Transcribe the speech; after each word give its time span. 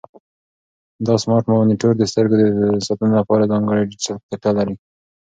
دا 1.05 1.13
سمارټ 1.23 1.45
مانیټور 1.51 1.93
د 1.97 2.03
سترګو 2.11 2.35
د 2.41 2.43
ساتنې 2.87 3.13
لپاره 3.21 3.49
ځانګړی 3.51 3.89
ډیجیټل 3.91 4.15
فلټر 4.25 4.53
لري. 4.59 4.75